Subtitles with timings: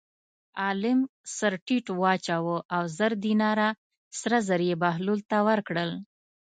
[0.63, 0.99] عالم
[1.37, 3.69] سر ټیټ واچاوه او زر دیناره
[4.19, 5.89] سره زر یې بهلول ته ورکړل.